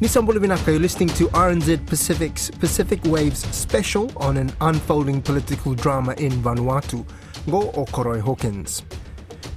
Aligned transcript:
Nissan 0.00 0.26
Bolivinaka, 0.26 0.68
you're 0.68 0.78
listening 0.80 1.10
to 1.10 1.26
RNZ 1.28 1.86
Pacific's 1.86 2.50
Pacific 2.50 3.04
Waves 3.04 3.40
special 3.54 4.10
on 4.16 4.38
an 4.38 4.50
unfolding 4.62 5.20
political 5.20 5.74
drama 5.74 6.14
in 6.14 6.32
Vanuatu. 6.42 7.06
Go 7.50 7.70
Okoroi 7.72 8.18
Hawkins. 8.18 8.82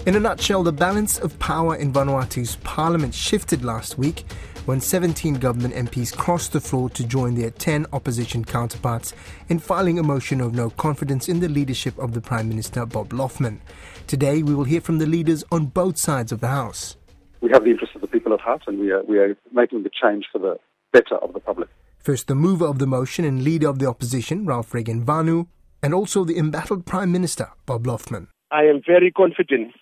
In 0.06 0.18
a 0.18 0.20
nutshell, 0.20 0.62
the 0.62 0.74
balance 0.74 1.18
of 1.18 1.40
power 1.40 1.78
in 1.78 1.94
Vanuatu's 1.94 2.58
parliament 2.58 3.14
shifted 3.14 3.64
last 3.64 3.98
week 3.98 4.26
when 4.66 4.82
17 4.82 5.36
government 5.36 5.76
MPs 5.76 6.14
crossed 6.14 6.52
the 6.52 6.60
floor 6.60 6.90
to 6.90 7.08
join 7.08 7.36
their 7.36 7.52
10 7.52 7.86
opposition 7.94 8.44
counterparts 8.44 9.14
in 9.48 9.60
filing 9.60 9.98
a 9.98 10.04
motion 10.04 10.42
of 10.42 10.54
no 10.54 10.70
confidence 10.72 11.30
in 11.30 11.40
the 11.40 11.48
leadership 11.48 11.98
of 11.98 12.14
the 12.14 12.20
Prime 12.20 12.50
Minister 12.50 12.86
Bob 12.86 13.14
Loughman. 13.14 13.62
Today, 14.08 14.44
we 14.44 14.54
will 14.54 14.66
hear 14.66 14.82
from 14.82 14.98
the 14.98 15.08
leaders 15.08 15.46
on 15.54 15.68
both 15.68 15.98
sides 15.98 16.34
of 16.34 16.42
the 16.42 16.50
House. 16.50 16.98
We 17.44 17.50
have 17.52 17.66
the 17.66 17.72
interests 17.72 17.94
of 17.94 18.00
the 18.00 18.08
people 18.08 18.34
at 18.34 18.40
heart 18.40 18.64
and 18.68 18.80
we 18.80 18.90
are, 18.92 19.04
we 19.04 19.20
are 19.20 19.36
making 19.52 19.84
the 19.84 19.90
change 20.02 20.28
for 20.32 20.40
the 20.40 20.56
better 20.94 21.16
of 21.16 21.34
the 21.34 21.42
public. 21.42 21.68
First, 22.00 22.28
the 22.28 22.36
mover 22.36 22.66
of 22.66 22.80
the 22.80 22.88
motion 22.88 23.26
and 23.26 23.44
leader 23.44 23.68
of 23.68 23.80
the 23.80 23.86
opposition, 23.86 24.46
Ralph 24.46 24.72
Regenvanu, 24.72 25.48
and 25.82 25.94
also 25.94 26.24
the 26.24 26.38
embattled 26.38 26.86
Prime 26.86 27.12
Minister, 27.12 27.50
Bob 27.66 27.86
Loughman. 27.86 28.28
I 28.50 28.64
am 28.64 28.82
very 28.88 29.12
confident 29.12 29.74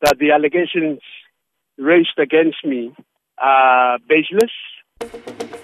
that 0.00 0.18
the 0.18 0.30
allegations 0.30 1.00
raised 1.76 2.18
against 2.18 2.64
me 2.64 2.94
are 3.36 3.98
baseless. 4.08 5.59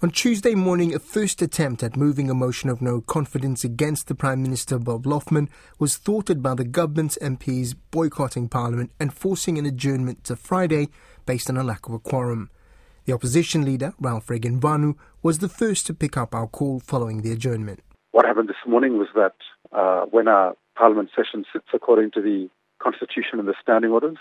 On 0.00 0.10
Tuesday 0.12 0.54
morning, 0.54 0.94
a 0.94 1.00
first 1.00 1.42
attempt 1.42 1.82
at 1.82 1.96
moving 1.96 2.30
a 2.30 2.34
motion 2.34 2.70
of 2.70 2.80
no 2.80 3.00
confidence 3.00 3.64
against 3.64 4.06
the 4.06 4.14
Prime 4.14 4.40
Minister 4.40 4.78
Bob 4.78 5.06
Loughman 5.06 5.48
was 5.80 5.96
thwarted 5.96 6.40
by 6.40 6.54
the 6.54 6.62
government's 6.62 7.18
MPs 7.20 7.74
boycotting 7.90 8.48
Parliament 8.48 8.92
and 9.00 9.12
forcing 9.12 9.58
an 9.58 9.66
adjournment 9.66 10.22
to 10.22 10.36
Friday 10.36 10.86
based 11.26 11.50
on 11.50 11.56
a 11.56 11.64
lack 11.64 11.88
of 11.88 11.94
a 11.94 11.98
quorum. 11.98 12.48
The 13.06 13.12
opposition 13.12 13.64
leader, 13.64 13.92
Ralph 13.98 14.28
Regenvanu, 14.28 14.94
was 15.20 15.38
the 15.38 15.48
first 15.48 15.84
to 15.88 15.94
pick 15.94 16.16
up 16.16 16.32
our 16.32 16.46
call 16.46 16.78
following 16.78 17.22
the 17.22 17.32
adjournment. 17.32 17.80
What 18.12 18.24
happened 18.24 18.48
this 18.48 18.68
morning 18.68 18.98
was 18.98 19.08
that 19.16 19.34
uh, 19.72 20.02
when 20.12 20.28
our 20.28 20.54
Parliament 20.76 21.10
session 21.16 21.44
sits 21.52 21.66
according 21.74 22.12
to 22.12 22.22
the 22.22 22.48
Constitution 22.80 23.40
and 23.40 23.48
the 23.48 23.54
standing 23.60 23.90
orders, 23.90 24.18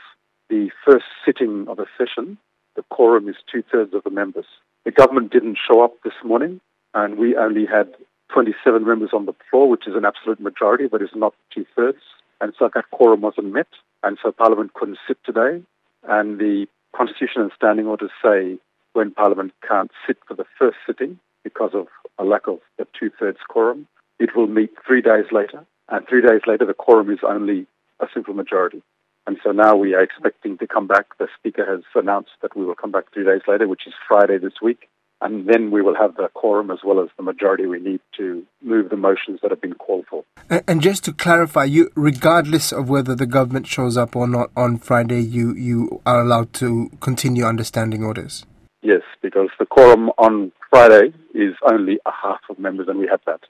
the 0.50 0.72
first 0.84 1.06
sitting 1.24 1.68
of 1.68 1.78
a 1.78 1.86
session, 2.00 2.40
the 2.76 2.82
quorum 2.90 3.30
is 3.30 3.36
two 3.54 3.62
thirds 3.72 3.94
of 3.94 4.04
the 4.04 4.10
members. 4.10 4.48
The 4.88 4.94
government 4.94 5.34
didn't 5.34 5.58
show 5.58 5.84
up 5.84 5.96
this 6.06 6.14
morning, 6.24 6.62
and 6.94 7.18
we 7.18 7.36
only 7.36 7.66
had 7.66 7.94
27 8.32 8.86
members 8.88 9.10
on 9.12 9.26
the 9.26 9.34
floor, 9.52 9.70
which 9.70 9.86
is 9.86 9.96
an 9.96 10.06
absolute 10.06 10.40
majority, 10.40 10.88
but 10.88 11.02
is 11.02 11.10
not 11.14 11.34
two 11.54 11.66
thirds. 11.76 11.98
And 12.40 12.54
so 12.58 12.70
that 12.74 12.90
quorum 12.92 13.20
wasn't 13.20 13.52
met, 13.52 13.68
and 14.04 14.18
so 14.24 14.32
Parliament 14.32 14.76
couldn't 14.76 14.98
sit 15.06 15.18
today. 15.26 15.62
And 16.08 16.40
the 16.40 16.68
Constitution 16.96 17.42
and 17.42 17.52
standing 17.54 17.86
orders 17.86 18.12
say 18.24 18.60
when 18.94 19.12
Parliament 19.12 19.52
can't 19.68 19.92
sit 20.08 20.20
for 20.26 20.36
the 20.36 20.46
first 20.58 20.78
sitting 20.88 21.20
because 21.44 21.72
of 21.74 21.88
a 22.18 22.24
lack 22.24 22.48
of 22.48 22.60
a 22.80 22.86
two 22.98 23.12
thirds 23.20 23.40
quorum, 23.46 23.88
it 24.20 24.38
will 24.38 24.48
meet 24.48 24.70
three 24.88 25.02
days 25.02 25.26
later. 25.34 25.66
And 25.90 26.08
three 26.08 26.22
days 26.22 26.44
later, 26.48 26.66
the 26.66 26.74
quorum 26.74 27.12
is 27.12 27.20
only 27.28 27.68
a 28.00 28.08
simple 28.14 28.34
majority. 28.34 28.82
And 29.28 29.38
so 29.44 29.52
now 29.52 29.76
we 29.76 29.94
are 29.94 30.02
expecting 30.02 30.58
to 30.58 30.68
come 30.68 30.88
back. 30.88 31.18
The 31.20 31.28
Speaker 31.38 31.66
has 31.70 31.84
announced 31.94 32.32
that 32.42 32.56
we 32.56 32.64
will 32.66 32.76
come 32.76 32.92
back 32.92 33.14
three 33.14 33.26
days 33.26 33.42
later, 33.46 33.68
which 33.68 33.86
is 33.86 33.94
Friday 34.08 34.38
this 34.38 34.54
week. 34.62 34.88
And 35.20 35.50
then 35.50 35.70
we 35.70 35.82
will 35.82 35.96
have 35.96 36.16
the 36.16 36.30
quorum 36.34 36.72
as 36.72 36.78
well 36.86 37.02
as 37.02 37.10
the 37.18 37.24
majority 37.24 37.66
we 37.66 37.80
need 37.80 38.00
to 38.18 38.46
move 38.62 38.90
the 38.90 38.96
motions 38.96 39.40
that 39.42 39.52
have 39.52 39.60
been 39.60 39.74
called 39.74 40.06
for. 40.10 40.24
And 40.68 40.82
just 40.82 41.04
to 41.06 41.12
clarify, 41.12 41.66
you, 41.66 41.92
regardless 41.96 42.72
of 42.72 42.88
whether 42.88 43.16
the 43.16 43.26
government 43.26 43.68
shows 43.68 43.98
up 43.98 44.16
or 44.16 44.28
not 44.28 44.50
on 44.56 44.78
Friday, 44.78 45.22
you, 45.22 45.54
you 45.56 46.02
are 46.06 46.22
allowed 46.22 46.54
to 46.54 46.90
continue 47.02 47.44
understanding 47.44 48.04
orders? 48.04 48.46
Yes, 48.82 49.02
because 49.22 49.50
the 49.60 49.66
quorum 49.66 50.10
on 50.18 50.54
Friday 50.70 51.14
is 51.34 51.56
only 51.70 52.00
a 52.06 52.12
half 52.12 52.40
of 52.50 52.60
members, 52.60 52.88
and 52.88 53.00
we 53.00 53.08
have 53.08 53.22
that. 53.26 53.42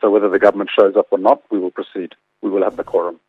So 0.00 0.10
whether 0.10 0.30
the 0.30 0.38
government 0.38 0.70
shows 0.78 0.94
up 0.96 1.08
or 1.10 1.18
not, 1.18 1.42
we 1.50 1.58
will 1.58 1.72
proceed. 1.72 2.14
We 2.40 2.48
will 2.48 2.62
have 2.62 2.76
the 2.76 2.84
quorum. 2.84 3.20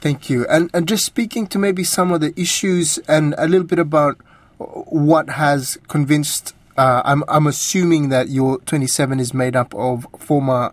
Thank 0.00 0.30
you. 0.30 0.46
And, 0.46 0.70
and 0.72 0.86
just 0.86 1.04
speaking 1.04 1.46
to 1.48 1.58
maybe 1.58 1.82
some 1.82 2.12
of 2.12 2.20
the 2.20 2.38
issues 2.40 2.98
and 3.08 3.34
a 3.36 3.48
little 3.48 3.66
bit 3.66 3.78
about 3.78 4.16
what 4.58 5.30
has 5.30 5.78
convinced, 5.88 6.54
uh, 6.76 7.02
I'm, 7.04 7.24
I'm 7.28 7.46
assuming 7.46 8.08
that 8.10 8.28
your 8.28 8.58
27 8.60 9.18
is 9.18 9.34
made 9.34 9.56
up 9.56 9.74
of 9.74 10.06
former 10.18 10.72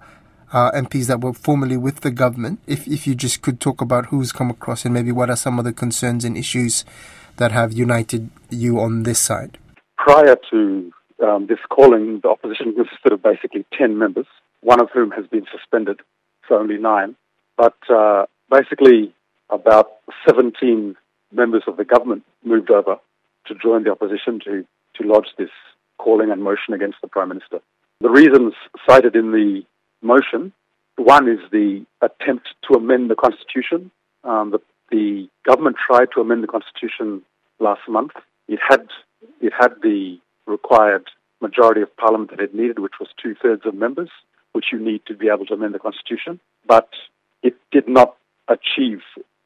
uh, 0.54 0.72
MPs 0.72 1.08
that 1.08 1.22
were 1.22 1.34
formerly 1.34 1.76
with 1.76 2.02
the 2.02 2.12
government. 2.12 2.60
If, 2.68 2.88
if 2.88 3.08
you 3.08 3.16
just 3.16 3.42
could 3.42 3.60
talk 3.60 3.82
about 3.82 4.08
who's 4.08 4.32
come 4.32 4.50
across 4.52 4.86
and 4.86 4.94
maybe 4.94 5.12
what 5.12 5.30
are 5.30 5.36
some 5.36 5.58
of 5.58 5.66
the 5.66 5.74
concerns 5.74 6.24
and 6.24 6.38
issues 6.38 6.86
that 7.38 7.52
have 7.52 7.74
united 7.74 8.30
you 8.50 8.80
on 8.80 9.04
this 9.04 9.20
side. 9.20 9.58
Prior 9.98 10.38
to 10.52 10.92
um, 11.24 11.48
this 11.48 11.60
calling, 11.70 12.20
the 12.22 12.30
opposition 12.30 12.76
consisted 12.76 13.12
of 13.12 13.24
basically 13.24 13.66
10 13.78 13.98
members, 13.98 14.28
one 14.62 14.80
of 14.80 14.90
whom 14.94 15.12
has 15.12 15.26
been 15.28 15.46
suspended, 15.52 16.00
so 16.48 16.56
only 16.56 16.78
nine. 16.78 17.16
But 17.58 17.78
uh, 17.90 18.26
basically, 18.50 19.14
about 19.50 19.92
17 20.28 20.96
members 21.32 21.64
of 21.68 21.78
the 21.78 21.86
government 21.86 22.24
moved 22.44 22.72
over 22.72 22.98
to 23.48 23.56
join 23.56 23.84
the 23.84 23.92
opposition 23.92 24.40
to, 24.46 24.66
to 24.96 25.08
lodge 25.08 25.28
this 25.38 25.50
calling 25.98 26.32
and 26.32 26.44
motion 26.44 26.74
against 26.74 26.98
the 27.02 27.08
Prime 27.08 27.30
Minister. 27.30 27.60
The 28.02 28.10
reasons 28.10 28.54
cited 28.88 29.16
in 29.16 29.32
the 29.32 29.62
motion 30.02 30.52
one 30.98 31.28
is 31.28 31.40
the 31.52 31.86
attempt 32.02 32.48
to 32.70 32.78
amend 32.78 33.10
the 33.10 33.16
Constitution. 33.16 33.92
Um, 34.24 34.52
the, 34.52 34.60
the 34.92 35.28
government 35.46 35.76
tried 35.86 36.08
to 36.16 36.22
amend 36.22 36.44
the 36.44 36.48
Constitution 36.48 37.22
last 37.60 37.82
month. 37.90 38.12
It 38.48 38.60
had, 38.68 38.88
it 39.42 39.54
had 39.58 39.74
the 39.82 40.18
required 40.46 41.10
majority 41.42 41.82
of 41.82 41.96
Parliament 41.98 42.32
that 42.32 42.40
it 42.40 42.56
needed, 42.56 42.80
which 42.80 42.94
was 43.00 43.10
two 43.22 43.36
thirds 43.42 43.66
of 43.66 43.76
members, 43.76 44.10
which 44.54 44.66
you 44.72 44.80
need 44.80 45.02
to 45.08 45.16
be 45.16 45.28
able 45.28 45.46
to 45.48 45.54
amend 45.54 45.74
the 45.74 45.80
Constitution. 45.80 46.40
But 46.66 46.90
it 47.44 47.56
did 47.72 47.88
not 47.88 48.16
achieve 48.48 49.02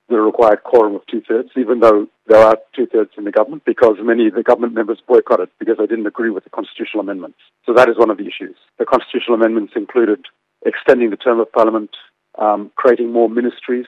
the 0.10 0.20
required 0.20 0.64
quorum 0.64 0.96
of 0.96 1.06
two 1.06 1.22
thirds, 1.22 1.50
even 1.56 1.80
though 1.80 2.08
there 2.28 2.40
are 2.40 2.58
two 2.76 2.88
thirds 2.88 3.12
in 3.18 3.26
the 3.26 3.32
government, 3.32 3.64
because 3.66 3.96
many 4.02 4.28
of 4.28 4.34
the 4.34 4.44
government 4.44 4.74
members 4.74 5.00
boycotted 5.08 5.50
because 5.60 5.78
they 5.78 5.86
didn't 5.86 6.08
agree 6.08 6.32
with 6.32 6.44
the 6.44 6.50
constitutional 6.50 7.02
amendments. 7.02 7.38
So 7.66 7.74
that 7.74 7.90
is 7.90 7.98
one 7.98 8.10
of 8.10 8.18
the 8.18 8.26
issues. 8.26 8.56
The 8.80 8.86
constitutional 8.86 9.36
amendments 9.36 9.74
included 9.76 10.26
extending 10.66 11.12
the 11.12 11.18
term 11.18 11.40
of 11.40 11.52
parliament, 11.52 11.92
um, 12.38 12.72
creating 12.76 13.12
more 13.12 13.30
ministries, 13.30 13.86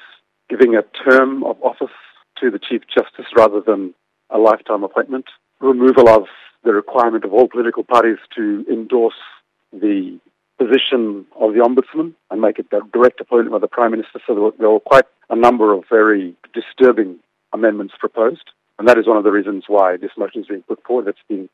giving 0.50 0.76
a 0.76 0.84
term 1.10 1.44
of 1.44 1.58
office 1.64 1.96
to 2.40 2.52
the 2.52 2.60
Chief 2.60 2.82
Justice 2.88 3.26
rather 3.36 3.62
than 3.62 3.94
a 4.30 4.38
lifetime 4.38 4.84
appointment, 4.84 5.26
removal 5.60 6.08
of 6.08 6.24
the 6.64 6.74
requirement 6.74 7.26
of 7.26 7.34
all 7.34 7.48
political 7.48 7.84
parties 7.84 8.18
to 8.36 8.64
endorse 8.72 9.16
the 9.74 10.20
position 10.62 11.26
of 11.40 11.54
the 11.54 11.60
ombudsman 11.60 12.14
and 12.30 12.42
make 12.42 12.60
it 12.60 12.68
a 12.72 12.82
direct 12.94 13.20
appointment 13.20 13.52
by 13.52 13.60
the 13.60 13.68
prime 13.68 13.92
minister. 13.92 14.20
So 14.28 14.34
there 14.36 14.44
were, 14.44 14.52
there 14.60 14.70
were 14.70 14.80
quite 14.80 15.06
a 15.30 15.36
number 15.36 15.74
of 15.74 15.84
very 15.90 16.36
disturbing 16.54 17.18
amendments 17.52 17.96
proposed, 18.00 18.52
and 18.78 18.88
that 18.88 18.98
is 18.98 19.08
one 19.08 19.18
of 19.18 19.24
the 19.24 19.32
reasons 19.32 19.64
why 19.68 19.98
this 19.98 20.12
motion 20.18 20.42
is 20.42 20.48
being 20.48 20.64
put 20.64 20.84
forward. 20.84 21.06
That's 21.06 21.18
been 21.28 21.50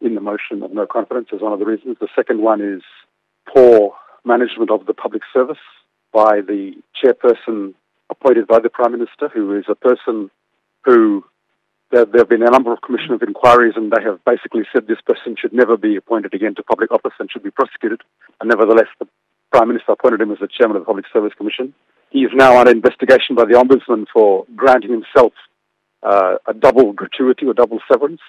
in 0.00 0.14
the 0.14 0.20
motion 0.20 0.62
of 0.62 0.72
no 0.72 0.86
confidence 0.86 1.28
is 1.32 1.42
one 1.42 1.52
of 1.52 1.58
the 1.58 1.66
reasons. 1.66 1.96
The 2.00 2.08
second 2.14 2.40
one 2.40 2.60
is 2.60 2.82
poor 3.52 3.94
management 4.24 4.70
of 4.70 4.86
the 4.86 4.94
public 4.94 5.22
service 5.32 5.58
by 6.12 6.40
the 6.40 6.72
chairperson 7.02 7.74
appointed 8.10 8.46
by 8.46 8.60
the 8.60 8.70
prime 8.70 8.92
minister, 8.92 9.28
who 9.28 9.56
is 9.56 9.64
a 9.68 9.74
person 9.74 10.30
who 10.84 11.24
there, 11.90 12.04
there, 12.04 12.20
have 12.20 12.28
been 12.28 12.42
a 12.42 12.50
number 12.50 12.72
of 12.72 12.80
commission 12.82 13.12
of 13.12 13.22
inquiries, 13.22 13.74
and 13.76 13.90
they 13.90 14.02
have 14.02 14.24
basically 14.24 14.62
said 14.72 14.86
this 14.86 15.00
person 15.06 15.36
should 15.38 15.52
never 15.52 15.76
be 15.76 15.96
appointed 15.96 16.34
again 16.34 16.54
to 16.54 16.62
public 16.62 16.90
office 16.92 17.12
and 17.18 17.30
should 17.30 17.42
be 17.42 17.50
prosecuted. 17.50 18.00
And 18.40 18.48
nevertheless, 18.48 18.88
the 18.98 19.08
Prime 19.50 19.68
Minister 19.68 19.92
appointed 19.92 20.20
him 20.20 20.30
as 20.30 20.38
the 20.38 20.48
chairman 20.48 20.76
of 20.76 20.82
the 20.82 20.86
Public 20.86 21.06
Service 21.12 21.32
Commission. 21.36 21.74
He 22.10 22.20
is 22.20 22.30
now 22.34 22.58
under 22.58 22.70
investigation 22.70 23.34
by 23.34 23.44
the 23.44 23.54
Ombudsman 23.54 24.06
for 24.12 24.44
granting 24.54 24.90
himself 24.90 25.32
uh, 26.02 26.36
a 26.46 26.54
double 26.54 26.92
gratuity 26.92 27.46
or 27.46 27.54
double 27.54 27.80
severance, 27.90 28.20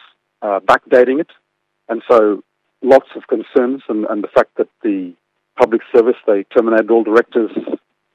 uh, 0.42 0.60
backdating 0.60 1.20
it. 1.20 1.30
And 1.88 2.02
so 2.10 2.44
lots 2.82 3.08
of 3.16 3.28
concerns, 3.28 3.84
and, 3.90 4.06
and 4.06 4.24
the 4.24 4.28
fact 4.28 4.52
that 4.58 4.68
the 4.84 5.14
public 5.58 5.82
service, 5.94 6.16
they 6.26 6.44
terminated 6.56 6.90
all 6.90 7.04
directors 7.04 7.52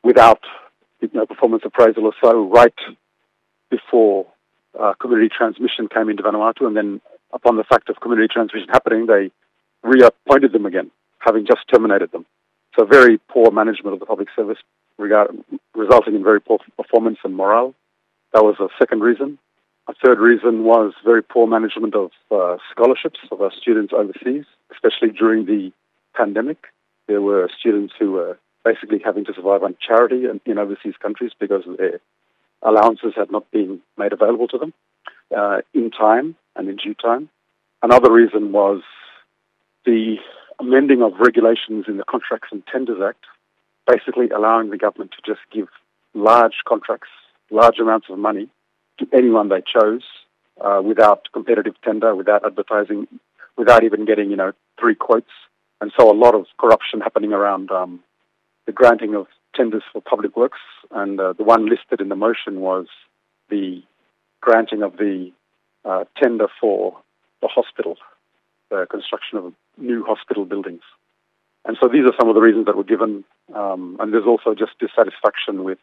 without 0.03 0.41
you 1.01 1.11
know, 1.13 1.27
performance 1.27 1.63
appraisal 1.65 2.07
or 2.07 2.15
so, 2.23 2.49
right 2.49 2.75
before 3.71 4.27
uh, 4.79 4.95
community 5.01 5.29
transmission 5.35 5.89
came 5.89 6.09
into 6.09 6.23
Vanuatu, 6.23 6.67
and 6.67 6.77
then 6.77 7.01
upon 7.33 7.57
the 7.57 7.65
fact 7.65 7.89
of 7.89 8.01
community 8.01 8.29
transmission 8.33 8.69
happening, 8.69 9.07
they 9.07 9.31
reappointed 9.83 10.53
them 10.53 10.67
again, 10.67 10.91
having 11.19 11.47
just 11.47 11.61
terminated 11.73 12.13
them. 12.13 12.27
So 12.77 12.85
very 12.85 13.19
poor 13.29 13.51
management 13.51 13.95
of 13.95 14.01
the 14.01 14.07
public 14.07 14.29
service, 14.37 14.59
regard, 14.99 15.31
resulting 15.75 16.15
in 16.15 16.23
very 16.23 16.41
poor 16.41 16.59
performance 16.77 17.19
and 17.25 17.37
morale. 17.37 17.75
That 18.33 18.45
was 18.45 18.57
a 18.61 18.69
second 18.79 19.01
reason. 19.01 19.39
A 19.89 19.95
third 20.05 20.19
reason 20.19 20.65
was 20.65 20.93
very 21.05 21.23
poor 21.23 21.47
management 21.47 21.95
of 21.95 22.11
uh, 22.31 22.57
scholarships 22.71 23.21
of 23.31 23.41
our 23.41 23.53
students 23.53 23.93
overseas, 23.93 24.45
especially 24.73 25.11
during 25.11 25.47
the 25.47 25.73
pandemic. 26.15 26.67
There 27.07 27.23
were 27.23 27.49
students 27.59 27.95
who 27.99 28.13
were 28.13 28.39
basically 28.65 29.01
having 29.05 29.25
to 29.27 29.33
survive 29.33 29.63
on 29.63 29.77
charity 29.81 30.25
in, 30.25 30.41
in 30.45 30.59
overseas 30.59 30.95
countries 31.01 31.31
because 31.39 31.67
of 31.67 31.77
their 31.77 32.01
allowances 32.63 33.13
had 33.17 33.31
not 33.31 33.51
been 33.51 33.81
made 33.97 34.13
available 34.13 34.49
to 34.49 34.59
them 34.59 34.73
uh, 35.37 35.59
in 35.75 35.91
time. 35.91 36.37
and 36.57 36.69
in 36.69 36.77
due 36.77 36.95
time. 36.95 37.29
Another 37.83 38.11
reason 38.11 38.53
was 38.53 38.83
the 39.85 40.17
amending 40.59 41.03
of 41.03 41.13
regulations 41.21 41.85
in 41.87 41.99
the 41.99 42.05
Contracts 42.05 42.49
and 42.51 42.67
Tenders 42.67 43.01
Act, 43.07 43.25
basically 43.87 44.31
allowing 44.31 44.71
the 44.71 44.79
government 44.79 45.13
to 45.13 45.23
just 45.25 45.41
give 45.53 45.69
large 46.15 46.55
contracts, 46.67 47.09
large 47.51 47.79
amounts 47.79 48.09
of 48.11 48.19
money 48.19 48.49
to 48.99 49.07
anyone 49.13 49.49
they 49.49 49.63
chose 49.63 50.03
uh, 50.65 50.81
without 50.83 51.29
competitive 51.33 51.75
tender, 51.85 52.17
without 52.17 52.45
advertising, 52.45 53.07
without 53.57 53.85
even 53.85 54.07
getting, 54.07 54.31
you 54.31 54.37
know, 54.37 54.53
three 54.81 54.95
quotes. 54.95 55.31
And 55.81 55.93
so 55.99 56.11
a 56.11 56.17
lot 56.17 56.35
of 56.35 56.47
corruption 56.59 57.01
happening 57.01 57.35
around 57.35 57.71
um, 57.71 58.01
the 58.65 58.73
granting 58.73 59.15
of 59.15 59.27
tenders 59.57 59.83
for 59.93 60.01
public 60.03 60.37
works. 60.37 60.59
And 60.91 61.19
uh, 61.21 61.33
the 61.33 61.45
one 61.45 61.69
listed 61.69 62.01
in 62.01 62.09
the 62.09 62.17
motion 62.17 62.61
was 62.61 62.87
the 63.49 63.83
granting 64.41 64.83
of 64.83 64.97
the 64.97 65.33
uh, 65.85 66.05
tender 66.21 66.49
for 66.61 66.97
the 67.43 67.49
hospital, 67.49 67.97
the 68.71 68.87
construction 68.91 69.39
of 69.39 69.53
new 69.79 70.05
hospital 70.05 70.45
buildings. 70.45 70.83
And 71.65 71.77
so 71.81 71.89
these 71.89 72.05
are 72.05 72.15
some 72.19 72.29
of 72.29 72.35
the 72.35 72.41
reasons 72.41 72.67
that 72.67 72.77
were 72.77 72.85
given. 72.85 73.25
Um, 73.55 73.97
and 74.01 74.13
there's 74.13 74.27
also 74.27 74.55
just 74.55 74.79
dissatisfaction 74.79 75.65
with 75.65 75.79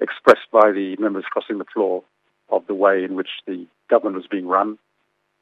expressed 0.00 0.50
by 0.52 0.72
the 0.72 0.96
members 0.98 1.24
crossing 1.30 1.58
the 1.58 1.64
floor 1.72 2.02
of 2.48 2.66
the 2.66 2.74
way 2.74 3.04
in 3.04 3.14
which 3.14 3.30
the 3.46 3.66
government 3.88 4.16
was 4.16 4.26
being 4.26 4.46
run. 4.46 4.78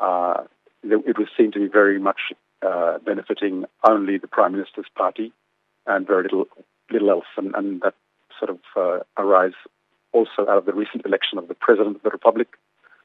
Uh, 0.00 0.44
it 0.82 1.18
was 1.18 1.28
seen 1.36 1.50
to 1.52 1.58
be 1.58 1.66
very 1.66 1.98
much 1.98 2.20
uh, 2.62 2.98
benefiting 2.98 3.64
only 3.84 4.18
the 4.18 4.28
Prime 4.28 4.52
Minister's 4.52 4.86
party 4.94 5.32
and 5.86 6.06
very 6.06 6.24
little, 6.24 6.46
little 6.90 7.10
else. 7.10 7.26
And, 7.36 7.54
and 7.54 7.80
that 7.82 7.94
sort 8.38 8.50
of 8.50 8.58
uh, 8.76 9.04
arise 9.20 9.52
also 10.12 10.42
out 10.42 10.58
of 10.58 10.64
the 10.64 10.72
recent 10.72 11.04
election 11.04 11.38
of 11.38 11.48
the 11.48 11.54
President 11.54 11.96
of 11.96 12.02
the 12.02 12.10
Republic, 12.10 12.48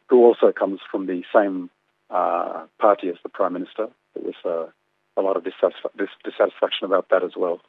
who 0.08 0.24
also 0.24 0.52
comes 0.52 0.80
from 0.90 1.08
the 1.08 1.24
same 1.34 1.70
uh, 2.10 2.66
party 2.80 3.10
as 3.10 3.16
the 3.24 3.30
Prime 3.30 3.54
Minister. 3.54 3.88
There 4.16 4.24
was 4.24 4.36
uh, 4.46 4.72
a 5.20 5.22
lot 5.22 5.38
of 5.38 5.44
dissatisfaction 5.44 6.86
about 6.86 7.10
that 7.10 7.24
as 7.24 7.32
well. 7.36 7.62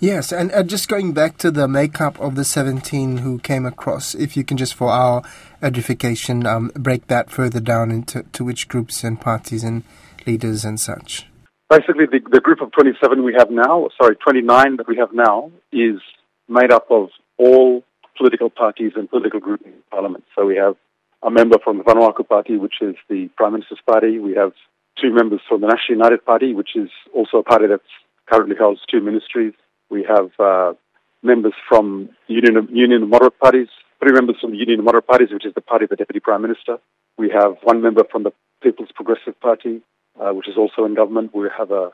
Yes, 0.00 0.32
and 0.32 0.50
uh, 0.52 0.62
just 0.64 0.88
going 0.88 1.12
back 1.12 1.38
to 1.38 1.50
the 1.50 1.68
makeup 1.68 2.20
of 2.20 2.34
the 2.34 2.44
17 2.44 3.18
who 3.18 3.38
came 3.38 3.64
across, 3.64 4.14
if 4.14 4.36
you 4.36 4.44
can 4.44 4.56
just 4.56 4.74
for 4.74 4.88
our 4.88 5.22
edification 5.62 6.44
um, 6.46 6.72
break 6.74 7.06
that 7.06 7.30
further 7.30 7.60
down 7.60 7.90
into 7.90 8.24
to 8.24 8.44
which 8.44 8.68
groups 8.68 9.04
and 9.04 9.20
parties 9.20 9.62
and 9.62 9.84
leaders 10.26 10.64
and 10.64 10.80
such. 10.80 11.26
Basically, 11.72 12.04
the, 12.04 12.20
the 12.30 12.40
group 12.40 12.60
of 12.60 12.70
27 12.72 13.24
we 13.24 13.32
have 13.38 13.50
now, 13.50 13.88
sorry, 13.98 14.14
29 14.16 14.76
that 14.76 14.86
we 14.86 14.98
have 14.98 15.14
now, 15.14 15.50
is 15.72 16.02
made 16.46 16.70
up 16.70 16.84
of 16.90 17.08
all 17.38 17.82
political 18.14 18.50
parties 18.50 18.92
and 18.94 19.08
political 19.08 19.40
groups 19.40 19.62
in 19.64 19.72
Parliament. 19.90 20.22
So 20.36 20.44
we 20.44 20.56
have 20.56 20.76
a 21.22 21.30
member 21.30 21.56
from 21.64 21.78
the 21.78 21.84
Vanuatu 21.84 22.28
Party, 22.28 22.58
which 22.58 22.82
is 22.82 22.94
the 23.08 23.30
Prime 23.38 23.54
Minister's 23.54 23.78
party. 23.86 24.18
We 24.18 24.34
have 24.34 24.52
two 25.00 25.14
members 25.14 25.40
from 25.48 25.62
the 25.62 25.66
National 25.66 25.96
United 25.96 26.26
Party, 26.26 26.52
which 26.52 26.76
is 26.76 26.90
also 27.14 27.38
a 27.38 27.42
party 27.42 27.68
that 27.68 27.80
currently 28.26 28.56
holds 28.56 28.82
two 28.90 29.00
ministries. 29.00 29.54
We 29.88 30.04
have 30.06 30.28
uh, 30.38 30.74
members 31.22 31.54
from 31.66 32.10
Union 32.26 32.58
of, 32.58 32.70
Union 32.70 33.04
of 33.04 33.08
Moderate 33.08 33.38
Parties, 33.38 33.68
three 33.98 34.12
members 34.12 34.36
from 34.42 34.50
the 34.50 34.58
Union 34.58 34.80
of 34.80 34.84
Moderate 34.84 35.06
Parties, 35.06 35.28
which 35.32 35.46
is 35.46 35.54
the 35.54 35.62
party 35.62 35.84
of 35.84 35.88
the 35.88 35.96
Deputy 35.96 36.20
Prime 36.20 36.42
Minister. 36.42 36.76
We 37.16 37.30
have 37.30 37.56
one 37.62 37.80
member 37.80 38.04
from 38.12 38.24
the 38.24 38.32
People's 38.62 38.90
Progressive 38.94 39.40
Party, 39.40 39.80
uh, 40.20 40.30
which 40.30 40.48
is 40.48 40.56
also 40.56 40.84
in 40.84 40.94
government. 40.94 41.34
We 41.34 41.48
have 41.56 41.70
a, 41.70 41.90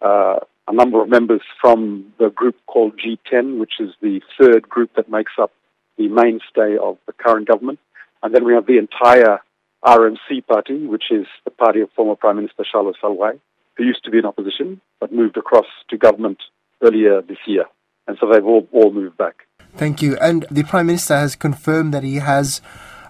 uh, 0.00 0.40
a 0.68 0.72
number 0.72 1.02
of 1.02 1.08
members 1.08 1.42
from 1.60 2.12
the 2.18 2.30
group 2.30 2.56
called 2.66 2.98
G10, 2.98 3.58
which 3.58 3.74
is 3.80 3.90
the 4.00 4.20
third 4.38 4.68
group 4.68 4.90
that 4.96 5.08
makes 5.08 5.32
up 5.40 5.52
the 5.96 6.08
mainstay 6.08 6.76
of 6.76 6.98
the 7.06 7.12
current 7.12 7.48
government. 7.48 7.78
And 8.22 8.34
then 8.34 8.44
we 8.44 8.54
have 8.54 8.66
the 8.66 8.78
entire 8.78 9.40
RMC 9.84 10.46
party, 10.46 10.86
which 10.86 11.04
is 11.10 11.26
the 11.44 11.50
party 11.50 11.80
of 11.80 11.90
former 11.92 12.16
Prime 12.16 12.36
Minister 12.36 12.64
Charles 12.70 12.96
Salwai, 13.02 13.38
who 13.76 13.84
used 13.84 14.04
to 14.04 14.10
be 14.10 14.18
in 14.18 14.24
opposition 14.24 14.80
but 15.00 15.12
moved 15.12 15.36
across 15.36 15.66
to 15.90 15.98
government 15.98 16.38
earlier 16.82 17.20
this 17.22 17.38
year. 17.46 17.64
And 18.06 18.16
so 18.20 18.28
they've 18.30 18.44
all, 18.44 18.66
all 18.72 18.92
moved 18.92 19.16
back. 19.16 19.46
Thank 19.76 20.02
you. 20.02 20.16
And 20.18 20.46
the 20.50 20.62
Prime 20.62 20.86
Minister 20.86 21.16
has 21.16 21.36
confirmed 21.36 21.92
that 21.94 22.02
he 22.02 22.16
has 22.16 22.60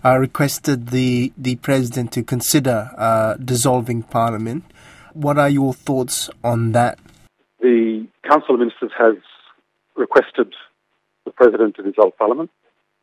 uh, 0.05 0.19
requested 0.19 0.89
the, 0.89 1.33
the 1.37 1.57
President 1.57 2.13
to 2.13 2.23
consider 2.23 2.91
uh, 2.97 3.35
dissolving 3.35 4.03
Parliament. 4.03 4.65
What 5.15 5.39
are 5.39 5.49
your 5.49 5.73
thoughts 5.73 6.29
on 6.43 6.73
that? 6.73 6.99
The 7.61 8.07
Council 8.29 8.55
of 8.55 8.61
Ministers 8.61 8.91
has 8.99 9.15
requested 9.97 10.53
the 11.25 11.31
President 11.31 11.77
to 11.77 11.83
dissolve 11.83 12.17
Parliament. 12.19 12.51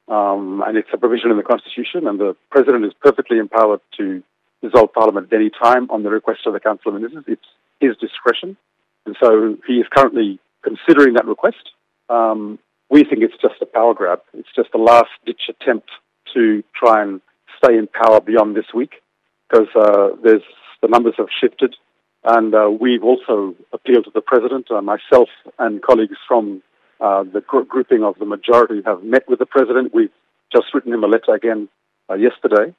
Um, 0.07 0.62
and 0.65 0.77
it's 0.77 0.89
a 0.94 0.98
provision 0.98 1.31
in 1.31 1.38
the 1.38 1.44
Constitution, 1.44 2.06
and 2.06 2.19
the 2.19 2.36
President 2.50 2.86
is 2.86 2.92
perfectly 3.01 3.38
empowered 3.38 3.80
to 3.97 4.21
dissolve 4.62 4.94
Parliament 4.94 5.31
at 5.31 5.36
any 5.36 5.50
time 5.50 5.89
on 5.89 6.04
the 6.04 6.09
request 6.09 6.42
of 6.45 6.54
the 6.54 6.59
Council 6.59 6.94
of 6.94 7.01
Ministers. 7.01 7.24
It's 7.27 7.45
his 7.80 7.95
discretion. 7.97 8.57
And 9.06 9.15
so 9.19 9.57
he 9.65 9.75
is 9.75 9.88
currently 9.89 10.39
considering 10.63 11.15
that 11.15 11.25
request. 11.25 11.71
Um, 12.09 12.59
we 12.89 13.04
think 13.04 13.24
it's 13.24 13.42
just 13.42 13.56
a 13.62 13.65
power 13.65 13.94
grab. 13.94 14.21
It's 14.33 14.50
just 14.56 14.69
a 14.75 14.77
last 14.77 15.09
ditch 15.25 15.50
attempt 15.50 15.89
to 16.33 16.63
try 16.75 17.01
and 17.01 17.22
stay 17.57 17.78
in 17.78 17.88
power 17.88 18.22
beyond 18.22 18.56
this 18.56 18.74
week 18.74 19.01
because 19.50 19.68
uh, 19.75 20.10
there's 20.24 20.44
the 20.81 20.88
numbers 20.88 21.13
have 21.18 21.28
shifted. 21.39 21.75
And 22.24 22.54
uh, 22.54 22.69
we've 22.69 23.04
also 23.04 23.56
appealed 23.74 24.06
to 24.06 24.12
the 24.13 24.22
president, 24.22 24.69
uh, 24.72 24.81
myself 24.81 25.30
and 25.57 25.81
colleagues 25.81 26.18
from 26.28 26.62
uh, 27.00 27.24
the 27.24 27.42
gr- 27.42 27.62
grouping 27.62 28.04
of 28.04 28.18
the 28.19 28.25
majority 28.25 28.81
have 28.86 29.04
met 29.04 29.28
with 29.28 29.39
the 29.39 29.45
president. 29.45 29.94
We've 29.94 30.12
just 30.51 30.68
written 30.74 30.94
him 30.94 31.04
a 31.04 31.07
letter 31.07 31.33
again 31.33 31.68
uh, 32.10 32.16
yesterday, 32.16 32.75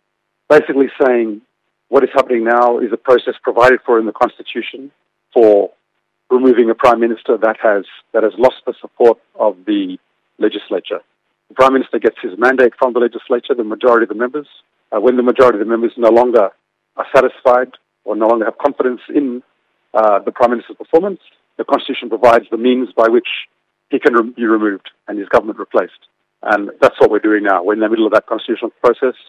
basically 0.48 0.88
saying 1.00 1.42
what 1.88 2.04
is 2.04 2.10
happening 2.14 2.44
now 2.44 2.78
is 2.78 2.92
a 2.92 2.96
process 2.96 3.34
provided 3.42 3.80
for 3.84 3.98
in 3.98 4.06
the 4.06 4.12
constitution 4.12 4.90
for 5.32 5.70
removing 6.30 6.70
a 6.70 6.74
prime 6.74 7.00
minister 7.00 7.36
that 7.36 7.56
has 7.62 7.84
that 8.12 8.22
has 8.22 8.32
lost 8.38 8.56
the 8.66 8.74
support 8.80 9.18
of 9.34 9.56
the 9.66 9.98
legislature. 10.38 11.00
The 11.52 11.56
prime 11.56 11.74
minister 11.74 11.98
gets 11.98 12.16
his 12.22 12.32
mandate 12.38 12.72
from 12.78 12.94
the 12.94 12.98
legislature, 12.98 13.52
the 13.54 13.62
majority 13.62 14.04
of 14.04 14.08
the 14.08 14.14
members. 14.14 14.46
Uh, 14.90 15.02
when 15.02 15.18
the 15.18 15.22
majority 15.22 15.60
of 15.60 15.66
the 15.66 15.70
members 15.70 15.92
no 15.98 16.08
longer 16.08 16.48
are 16.96 17.06
satisfied 17.14 17.72
or 18.04 18.16
no 18.16 18.26
longer 18.26 18.46
have 18.46 18.56
confidence 18.56 19.02
in 19.14 19.42
uh, 19.92 20.18
the 20.20 20.32
prime 20.32 20.52
minister's 20.52 20.76
performance, 20.76 21.20
the 21.58 21.64
constitution 21.64 22.08
provides 22.08 22.46
the 22.50 22.56
means 22.56 22.88
by 22.96 23.06
which 23.06 23.28
he 23.90 23.98
can 23.98 24.14
re- 24.14 24.32
be 24.34 24.46
removed 24.46 24.88
and 25.08 25.18
his 25.18 25.28
government 25.28 25.58
replaced. 25.58 26.08
And 26.40 26.70
that's 26.80 26.98
what 26.98 27.10
we're 27.10 27.18
doing 27.18 27.42
now. 27.42 27.62
We're 27.62 27.74
in 27.74 27.80
the 27.80 27.90
middle 27.90 28.06
of 28.06 28.14
that 28.14 28.24
constitutional 28.26 28.70
process. 28.82 29.20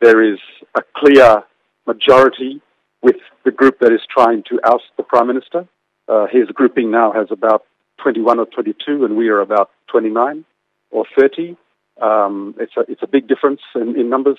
There 0.00 0.20
is 0.20 0.40
a 0.74 0.82
clear 0.96 1.44
majority 1.86 2.60
with 3.02 3.18
the 3.44 3.52
group 3.52 3.78
that 3.78 3.92
is 3.92 4.00
trying 4.12 4.42
to 4.50 4.58
oust 4.64 4.90
the 4.96 5.04
prime 5.04 5.28
minister. 5.28 5.68
Uh, 6.08 6.26
his 6.26 6.48
grouping 6.52 6.90
now 6.90 7.12
has 7.12 7.28
about 7.30 7.66
21 8.02 8.40
or 8.40 8.46
22, 8.46 9.04
and 9.04 9.16
we 9.16 9.28
are 9.28 9.38
about 9.38 9.70
29 9.92 10.44
or 10.90 11.04
30. 11.16 11.56
Um, 12.00 12.54
it's 12.58 12.76
a 12.76 12.80
it's 12.88 13.02
a 13.02 13.06
big 13.06 13.28
difference 13.28 13.60
in, 13.74 13.98
in 13.98 14.08
numbers. 14.08 14.38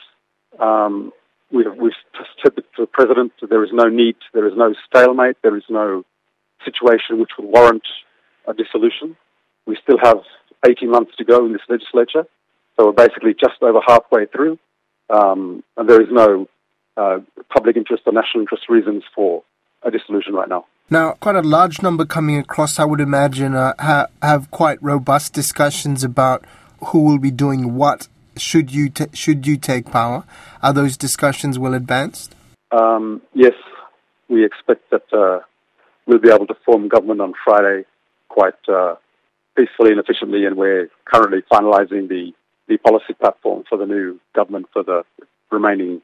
Um, 0.60 1.12
we've 1.52 1.74
we've 1.80 1.94
said 2.44 2.56
to 2.56 2.64
the 2.78 2.88
president 2.88 3.34
that 3.42 3.50
there 3.50 3.64
is 3.64 3.72
no 3.74 3.90
need, 3.90 4.16
there 4.34 4.48
is 4.48 4.54
no 4.56 4.74
stalemate, 4.88 5.38
there 5.44 5.58
is 5.58 5.64
no 5.70 6.04
situation 6.64 7.20
which 7.20 7.32
would 7.38 7.48
warrant 7.48 7.88
a 8.48 8.54
dissolution. 8.54 9.16
We 9.66 9.78
still 9.82 9.98
have 10.02 10.20
18 10.66 10.90
months 10.90 11.12
to 11.18 11.24
go 11.24 11.46
in 11.46 11.54
this 11.54 11.62
legislature, 11.70 12.26
so 12.76 12.88
we're 12.88 12.92
basically 13.08 13.34
just 13.34 13.62
over 13.62 13.80
halfway 13.86 14.26
through, 14.26 14.58
um, 15.10 15.64
and 15.78 15.90
there 15.90 16.02
is 16.02 16.08
no 16.12 16.48
uh, 16.98 17.20
public 17.54 17.78
interest 17.78 18.04
or 18.06 18.14
national 18.14 18.42
interest 18.42 18.64
reasons 18.70 19.04
for 19.16 19.44
a 19.84 19.92
dissolution 19.92 20.34
right 20.34 20.50
now. 20.50 20.66
Now, 20.90 21.12
quite 21.14 21.36
a 21.36 21.42
large 21.42 21.82
number 21.82 22.04
coming 22.04 22.38
across, 22.38 22.80
I 22.80 22.86
would 22.86 23.00
imagine, 23.00 23.54
uh, 23.54 23.74
ha- 23.80 24.08
have 24.22 24.50
quite 24.50 24.82
robust 24.82 25.34
discussions 25.34 26.04
about 26.04 26.44
who 26.88 27.04
will 27.04 27.20
be 27.20 27.32
doing 27.32 27.76
what 27.76 28.08
should 28.38 28.72
you 28.72 28.92
should 29.14 29.46
you 29.46 29.58
take 29.58 29.92
power. 29.92 30.24
Are 30.62 30.74
those 30.74 30.98
discussions 30.98 31.60
well 31.60 31.74
advanced? 31.74 32.36
Um, 32.72 33.22
yes, 33.34 33.54
we 34.30 34.46
expect 34.46 34.90
that 34.92 35.12
uh, 35.12 35.40
we'll 36.06 36.20
be 36.20 36.30
able 36.30 36.48
to 36.48 36.56
form 36.66 36.88
government 36.88 37.22
on 37.22 37.34
Friday 37.44 37.86
quite 38.30 38.54
uh, 38.68 38.96
peacefully 39.58 39.92
and 39.92 40.00
efficiently, 40.00 40.46
and 40.46 40.56
we're 40.56 40.90
currently 41.06 41.40
finalising 41.52 42.08
the, 42.08 42.32
the 42.68 42.78
policy 42.78 43.14
platform 43.20 43.64
for 43.68 43.78
the 43.78 43.86
new 43.86 44.20
government 44.36 44.68
for 44.72 44.84
the 44.84 45.04
remaining 45.52 46.02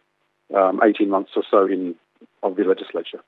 um, 0.56 0.82
18 0.84 1.10
months 1.10 1.32
or 1.36 1.44
so 1.50 1.66
in 1.66 1.96
of 2.44 2.56
the 2.56 2.64
legislature. 2.64 3.22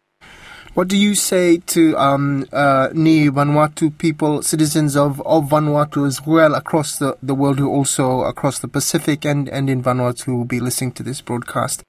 What 0.78 0.90
do 0.90 0.96
you 0.96 1.16
say 1.16 1.58
to 1.74 1.98
um, 1.98 2.46
uh, 2.54 2.90
Ni 2.94 3.30
Vanuatu 3.30 3.98
people, 3.98 4.44
citizens 4.44 4.96
of, 4.96 5.20
of 5.22 5.46
Vanuatu 5.46 6.06
as 6.06 6.24
well 6.24 6.54
across 6.54 7.00
the, 7.00 7.18
the 7.24 7.34
world, 7.34 7.58
who 7.58 7.68
also 7.68 8.22
across 8.22 8.60
the 8.60 8.68
Pacific 8.68 9.26
and, 9.26 9.50
and 9.50 9.72
in 9.72 9.82
Vanuatu 9.82 10.26
who 10.26 10.38
will 10.38 10.46
be 10.46 10.60
listening 10.60 10.92
to 10.92 11.02
this 11.02 11.20
broadcast? 11.20 11.82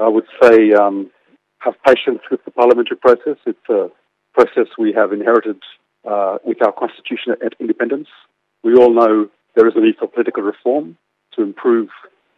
I 0.00 0.06
would 0.06 0.26
say 0.40 0.72
um, 0.72 1.10
have 1.58 1.74
patience 1.84 2.20
with 2.30 2.44
the 2.44 2.52
parliamentary 2.52 2.96
process. 2.98 3.38
It's 3.44 3.68
a 3.68 3.90
process 4.34 4.68
we 4.78 4.92
have 4.92 5.12
inherited 5.12 5.60
uh, 6.08 6.38
with 6.44 6.62
our 6.62 6.70
constitution 6.70 7.34
at 7.44 7.54
independence. 7.58 8.06
We 8.62 8.76
all 8.76 8.94
know 8.94 9.30
there 9.56 9.66
is 9.66 9.74
a 9.74 9.80
need 9.80 9.96
for 9.98 10.06
political 10.06 10.44
reform 10.44 10.96
to 11.34 11.42
improve 11.42 11.88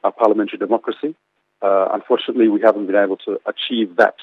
our 0.02 0.12
parliamentary 0.12 0.58
democracy. 0.58 1.14
Uh, 1.60 1.88
unfortunately, 1.92 2.48
we 2.48 2.62
haven't 2.62 2.86
been 2.86 2.96
able 2.96 3.18
to 3.18 3.38
achieve 3.44 3.96
that 3.96 4.14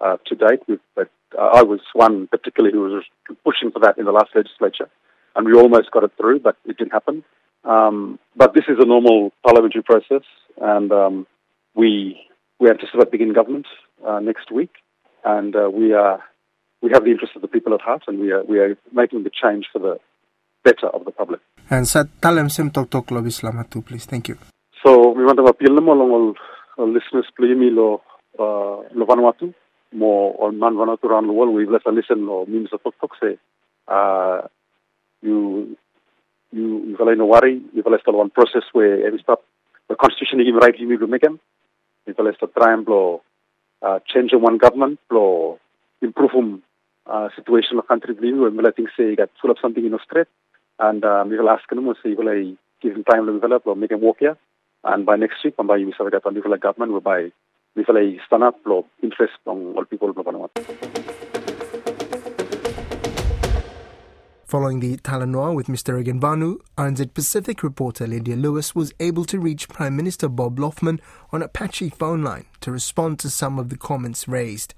uh, 0.00 0.16
to 0.26 0.34
date. 0.34 0.60
We've, 0.68 0.80
but 0.94 1.10
uh, 1.38 1.50
I 1.54 1.62
was 1.62 1.80
one 1.92 2.26
particularly 2.26 2.74
who 2.74 2.82
was 2.82 3.04
pushing 3.44 3.70
for 3.70 3.80
that 3.80 3.98
in 3.98 4.04
the 4.04 4.12
last 4.12 4.30
legislature, 4.34 4.88
and 5.36 5.46
we 5.46 5.54
almost 5.54 5.90
got 5.90 6.04
it 6.04 6.12
through, 6.16 6.40
but 6.40 6.56
it 6.64 6.76
didn't 6.78 6.92
happen. 6.92 7.24
Um, 7.64 8.18
but 8.36 8.54
this 8.54 8.64
is 8.68 8.78
a 8.80 8.86
normal 8.86 9.32
parliamentary 9.44 9.82
process, 9.82 10.22
and 10.60 10.90
um, 10.92 11.26
we 11.74 12.18
we 12.58 12.70
anticipate 12.70 13.10
beginning 13.10 13.34
government 13.34 13.66
uh, 14.06 14.20
next 14.20 14.50
week, 14.50 14.72
and 15.24 15.54
uh, 15.54 15.68
we 15.70 15.92
are 15.92 16.20
we 16.82 16.90
have 16.92 17.04
the 17.04 17.10
interest 17.10 17.36
of 17.36 17.42
the 17.42 17.48
people 17.48 17.74
at 17.74 17.80
heart, 17.80 18.04
and 18.06 18.18
we 18.18 18.32
are 18.32 18.42
we 18.44 18.58
are 18.58 18.76
making 18.92 19.24
the 19.24 19.30
change 19.30 19.66
for 19.72 19.78
the 19.78 19.98
better 20.64 20.88
of 20.88 21.04
the 21.04 21.10
public. 21.10 21.40
And 21.68 21.86
sa 21.86 22.04
talem 22.22 22.50
sim 22.50 22.70
tok 22.70 22.90
tok 22.90 23.10
lo 23.10 23.24
Islam 23.24 23.64
too, 23.70 23.82
please. 23.82 24.06
Thank 24.06 24.28
you. 24.28 24.38
So 24.84 25.10
we 25.10 25.24
want 25.24 25.36
to 25.38 25.44
appeal 25.44 25.78
mo 25.80 25.92
long 25.92 26.10
all 26.10 26.88
listeners 26.88 27.26
please 27.36 27.56
me 27.56 27.70
lo 27.70 28.00
uh, 28.38 28.88
lo 28.94 29.04
Vanuatu 29.06 29.52
mo 29.92 30.34
on 30.38 30.58
man 30.58 30.74
Vanuatu 30.74 31.04
around 31.04 31.26
the 31.26 31.32
world 31.32 31.68
let 31.70 31.86
a 31.86 31.90
listen 31.90 32.28
or 32.28 32.46
means 32.46 32.70
of 32.72 32.80
tok 32.82 33.12
say 33.20 33.38
uh, 33.88 34.42
you 35.22 35.76
you 36.52 36.66
you 36.88 36.96
will 36.98 37.16
no 37.16 37.26
worry 37.26 37.60
you 37.74 37.82
will 37.84 37.98
still 38.00 38.18
one 38.18 38.30
process 38.30 38.62
where 38.72 39.06
every 39.06 39.20
step 39.20 39.42
the 39.88 39.96
constitution 39.96 40.44
give 40.44 40.54
right 40.56 40.78
you 40.78 40.98
to 40.98 41.06
make 41.06 41.22
them 41.22 41.40
you 42.06 42.14
will 42.16 42.32
still 42.34 42.48
try 42.48 42.72
and 42.72 42.84
blow 42.84 43.22
uh, 43.82 43.98
change 44.12 44.32
one 44.32 44.58
government 44.58 44.98
blow 45.08 45.58
improve 46.02 46.30
um, 46.34 46.62
uh, 47.06 47.28
situation 47.34 47.78
of 47.78 47.88
country 47.88 48.14
blue 48.14 48.46
and 48.46 48.66
I 48.66 48.70
think 48.70 48.88
say 48.96 49.16
get 49.16 49.30
full 49.40 49.50
of 49.50 49.58
something 49.60 49.84
in 49.84 49.94
Australia. 49.94 50.26
And 50.78 51.04
um, 51.04 51.28
we 51.28 51.38
will 51.38 51.50
ask 51.50 51.68
them 51.68 51.86
and 51.86 51.96
say 52.02 52.14
will 52.14 52.28
I 52.28 52.54
give 52.80 52.96
him 52.96 53.04
time 53.04 53.26
to 53.26 53.32
develop 53.32 53.66
or 53.66 53.76
make 53.76 53.90
him 53.90 54.00
work 54.00 54.18
here. 54.20 54.36
And 54.84 55.04
by 55.04 55.16
next 55.16 55.44
week 55.44 55.56
by 55.56 55.76
we 55.76 55.92
will 55.98 56.10
get 56.10 56.24
on 56.24 56.58
government 56.60 56.92
whereby 56.92 57.32
Following 64.44 64.80
the 64.80 64.96
Talanoa 64.96 65.54
with 65.54 65.68
Mr. 65.68 65.94
Regenvanu, 65.94 66.56
RNZ 66.76 67.14
Pacific 67.14 67.62
reporter 67.62 68.08
Lydia 68.08 68.34
Lewis 68.34 68.74
was 68.74 68.92
able 68.98 69.24
to 69.24 69.38
reach 69.38 69.68
Prime 69.68 69.94
Minister 69.94 70.28
Bob 70.28 70.58
Loughman 70.58 71.00
on 71.32 71.42
a 71.42 71.48
patchy 71.48 71.88
phone 71.88 72.24
line 72.24 72.46
to 72.60 72.72
respond 72.72 73.20
to 73.20 73.30
some 73.30 73.60
of 73.60 73.68
the 73.68 73.76
comments 73.76 74.26
raised. 74.26 74.74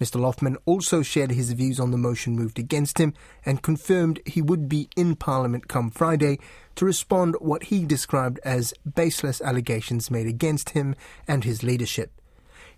Mr. 0.00 0.20
Loughman 0.20 0.56
also 0.64 1.02
shared 1.02 1.32
his 1.32 1.50
views 1.50 1.80
on 1.80 1.90
the 1.90 1.98
motion 1.98 2.36
moved 2.36 2.60
against 2.60 2.98
him 2.98 3.12
and 3.44 3.62
confirmed 3.62 4.20
he 4.24 4.40
would 4.40 4.68
be 4.68 4.88
in 4.96 5.16
Parliament 5.16 5.66
come 5.66 5.90
Friday 5.90 6.38
to 6.76 6.84
respond 6.84 7.34
what 7.40 7.64
he 7.64 7.84
described 7.84 8.38
as 8.44 8.72
baseless 8.94 9.40
allegations 9.40 10.08
made 10.08 10.28
against 10.28 10.70
him 10.70 10.94
and 11.26 11.42
his 11.42 11.64
leadership. 11.64 12.12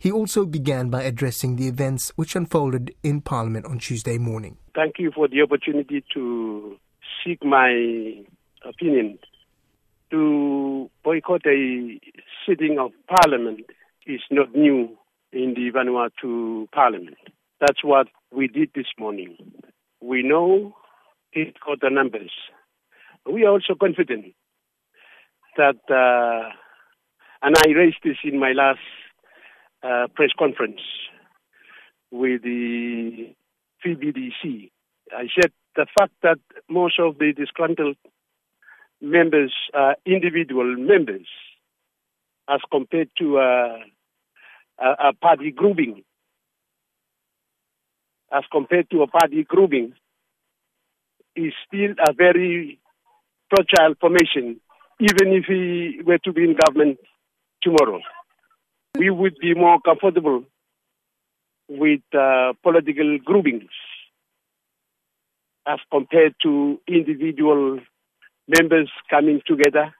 He 0.00 0.10
also 0.10 0.46
began 0.46 0.88
by 0.88 1.02
addressing 1.02 1.56
the 1.56 1.68
events 1.68 2.10
which 2.16 2.34
unfolded 2.34 2.94
in 3.02 3.20
Parliament 3.20 3.66
on 3.66 3.78
Tuesday 3.78 4.16
morning. 4.16 4.56
Thank 4.74 4.94
you 4.98 5.12
for 5.14 5.28
the 5.28 5.42
opportunity 5.42 6.02
to 6.14 6.76
seek 7.22 7.44
my 7.44 8.24
opinion. 8.64 9.18
To 10.10 10.90
boycott 11.04 11.42
a 11.46 12.00
sitting 12.48 12.78
of 12.78 12.92
Parliament 13.14 13.66
is 14.06 14.22
not 14.30 14.54
new 14.54 14.96
in 15.32 15.52
the 15.52 15.70
Vanuatu 15.70 16.70
Parliament. 16.72 17.18
That's 17.60 17.84
what 17.84 18.06
we 18.32 18.48
did 18.48 18.70
this 18.74 18.86
morning. 18.98 19.36
We 20.00 20.22
know 20.22 20.72
it 21.34 21.56
got 21.64 21.82
the 21.82 21.90
numbers. 21.90 22.32
We 23.30 23.44
are 23.44 23.50
also 23.50 23.74
confident 23.78 24.34
that, 25.58 25.76
uh, 25.90 26.48
and 27.42 27.54
I 27.66 27.68
raised 27.76 27.98
this 28.02 28.16
in 28.24 28.40
my 28.40 28.52
last 28.52 28.80
uh, 29.82 30.06
press 30.14 30.30
conference 30.38 30.80
with 32.10 32.42
the 32.42 33.34
VBTC. 33.84 34.70
I 35.12 35.26
said 35.34 35.52
the 35.76 35.86
fact 35.98 36.12
that 36.22 36.38
most 36.68 36.98
of 36.98 37.18
the 37.18 37.32
disgruntled 37.32 37.96
members 39.00 39.52
are 39.74 39.96
individual 40.04 40.76
members 40.76 41.26
as 42.48 42.60
compared 42.70 43.08
to 43.18 43.38
uh, 43.38 43.78
a, 44.78 45.08
a 45.08 45.12
party 45.14 45.52
grouping, 45.52 46.02
as 48.32 48.42
compared 48.52 48.90
to 48.90 49.02
a 49.02 49.06
party 49.06 49.44
grouping, 49.44 49.94
is 51.36 51.52
still 51.66 51.92
a 52.06 52.12
very 52.12 52.80
fragile 53.48 53.94
formation, 54.00 54.60
even 55.00 55.32
if 55.32 55.44
we 55.48 56.02
were 56.04 56.18
to 56.18 56.32
be 56.32 56.42
in 56.42 56.56
government 56.66 56.98
tomorrow 57.62 58.00
we 59.00 59.08
would 59.08 59.36
be 59.40 59.54
more 59.54 59.80
comfortable 59.80 60.44
with 61.70 62.02
uh, 62.12 62.52
political 62.62 63.18
groupings 63.24 63.70
as 65.66 65.78
compared 65.90 66.34
to 66.42 66.78
individual 66.86 67.80
members 68.46 68.90
coming 69.08 69.40
together 69.46 69.94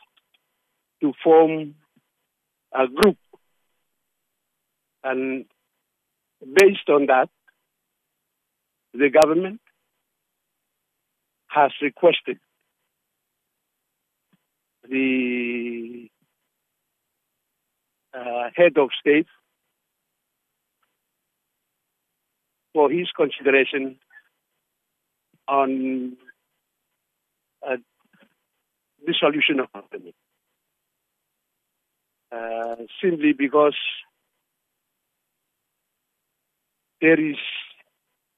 to 1.01 1.15
form 1.25 1.77
a 2.75 2.87
group. 2.89 3.17
And 5.03 5.47
based 6.61 6.91
on 6.91 7.07
that, 7.07 7.31
the 8.93 9.09
government 9.09 9.63
has 11.49 11.71
requested 11.81 12.39
the 14.87 16.10
uh, 18.15 18.51
head 18.55 18.77
of 18.77 18.91
state 18.99 19.27
for 22.73 22.91
his 22.91 23.09
consideration 23.17 23.97
on 25.49 26.17
uh, 27.67 27.77
dissolution 29.07 29.61
of 29.61 29.73
company. 29.73 30.15
Uh, 32.33 32.77
simply 33.03 33.33
because 33.37 33.77
there 37.01 37.19
is 37.19 37.37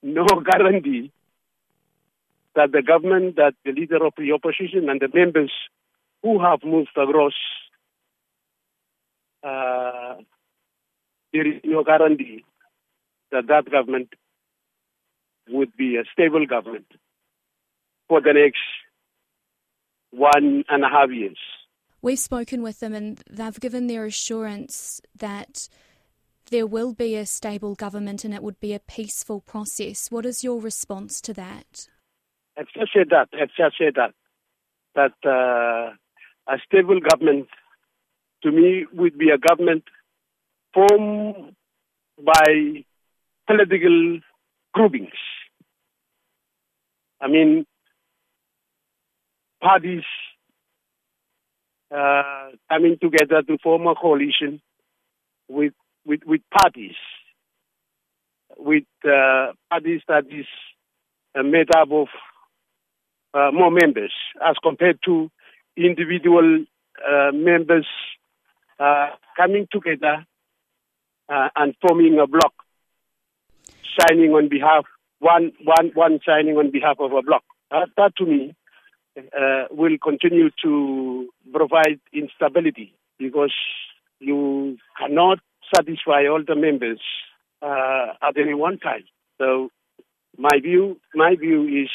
no 0.02 0.24
guarantee 0.50 1.12
that 2.54 2.72
the 2.72 2.82
government, 2.82 3.36
that 3.36 3.54
the 3.64 3.72
leader 3.72 4.04
of 4.04 4.12
the 4.16 4.32
opposition 4.32 4.88
and 4.88 5.00
the 5.00 5.08
members 5.12 5.52
who 6.22 6.40
have 6.40 6.60
moved 6.64 6.96
across 6.96 7.34
uh, 9.42 10.16
there 11.32 11.46
is 11.46 11.60
no 11.64 11.82
guarantee 11.84 12.44
that 13.30 13.46
that 13.48 13.70
government 13.70 14.10
would 15.48 15.76
be 15.76 15.96
a 15.96 16.04
stable 16.12 16.46
government 16.46 16.86
for 18.08 18.20
the 18.20 18.32
next 18.32 18.60
one 20.10 20.64
and 20.68 20.84
a 20.84 20.88
half 20.88 21.10
years. 21.10 21.38
We've 22.02 22.18
spoken 22.18 22.62
with 22.62 22.80
them 22.80 22.94
and 22.94 23.22
they've 23.30 23.60
given 23.60 23.86
their 23.86 24.04
assurance 24.04 25.00
that 25.16 25.68
there 26.50 26.66
will 26.66 26.92
be 26.92 27.16
a 27.16 27.24
stable 27.24 27.74
government 27.74 28.24
and 28.24 28.34
it 28.34 28.42
would 28.42 28.60
be 28.60 28.74
a 28.74 28.80
peaceful 28.80 29.40
process. 29.40 30.10
What 30.10 30.26
is 30.26 30.44
your 30.44 30.60
response 30.60 31.20
to 31.22 31.32
that? 31.34 31.88
I've 32.58 32.68
just 32.74 32.92
said 32.92 33.08
that. 33.10 33.28
I've 33.32 33.54
just 33.56 33.78
said 33.78 33.94
that. 33.96 34.12
That 34.94 35.14
uh, 35.24 35.94
a 36.52 36.58
stable 36.66 37.00
government 37.00 37.48
to 38.42 38.50
me 38.50 38.86
would 38.92 39.16
be 39.18 39.30
a 39.30 39.38
government 39.38 39.84
formed 40.74 41.54
by 42.18 42.84
political 43.46 44.20
groupings. 44.72 45.10
I 47.20 47.28
mean, 47.28 47.66
parties 49.62 50.02
uh, 51.94 52.50
coming 52.70 52.96
together 53.00 53.42
to 53.42 53.58
form 53.62 53.86
a 53.86 53.94
coalition 53.94 54.60
with 55.48 55.72
with, 56.04 56.20
with 56.26 56.40
parties, 56.50 56.96
with 58.58 58.84
uh, 59.04 59.52
parties 59.70 60.00
that 60.08 60.24
is 60.30 60.46
uh, 61.38 61.42
made 61.44 61.68
up 61.76 61.92
of 61.92 62.08
uh, 63.34 63.50
more 63.52 63.70
members 63.70 64.12
as 64.44 64.56
compared 64.62 64.98
to 65.04 65.30
individual 65.76 66.64
uh, 67.08 67.30
members 67.32 67.86
coming 69.36 69.66
together 69.70 70.26
uh, 71.28 71.48
and 71.56 71.74
forming 71.80 72.18
a 72.18 72.26
block, 72.26 72.52
signing 74.00 74.32
on 74.32 74.48
behalf 74.48 74.84
one 75.18 75.52
one 75.62 75.90
one 75.94 76.18
signing 76.26 76.56
on 76.56 76.70
behalf 76.70 76.96
of 76.98 77.12
a 77.12 77.22
block. 77.22 77.44
Uh, 77.70 77.86
that 77.96 78.14
to 78.16 78.26
me 78.26 78.54
uh, 79.16 79.64
will 79.70 79.96
continue 80.02 80.50
to 80.62 81.28
provide 81.52 82.00
instability 82.12 82.94
because 83.18 83.54
you 84.18 84.76
cannot 84.98 85.38
satisfy 85.74 86.26
all 86.26 86.42
the 86.46 86.56
members 86.56 87.00
uh, 87.62 88.06
at 88.20 88.36
any 88.36 88.54
one 88.54 88.78
time. 88.78 89.04
So 89.38 89.70
my 90.36 90.58
view 90.60 91.00
my 91.14 91.36
view 91.36 91.62
is 91.66 91.90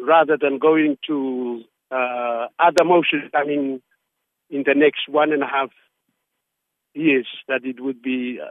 rather 0.00 0.36
than 0.40 0.58
going 0.58 0.96
to 1.06 1.62
uh, 1.90 2.46
other 2.58 2.84
motions 2.84 3.30
coming 3.32 3.82
in 4.50 4.62
the 4.66 4.74
next 4.74 5.08
one 5.08 5.32
and 5.32 5.42
a 5.42 5.46
half 5.46 5.70
years 6.94 7.26
that 7.48 7.64
it 7.64 7.80
would 7.80 8.02
be 8.02 8.38
uh, 8.42 8.50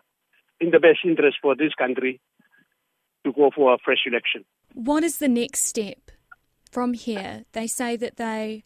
in 0.60 0.72
the 0.72 0.80
best 0.80 1.00
interest 1.04 1.38
for 1.42 1.56
this 1.56 1.74
country 1.78 2.20
to 3.26 3.32
go 3.34 3.50
for 3.56 3.74
a 3.74 3.78
fresh 3.84 4.04
election. 4.06 4.46
What 4.74 5.04
is 5.04 5.18
the 5.18 5.30
next 5.30 5.64
step 5.66 6.12
from 6.72 6.94
here? 6.94 7.46
They 7.54 7.68
say 7.68 7.96
that 7.98 8.18
they, 8.18 8.64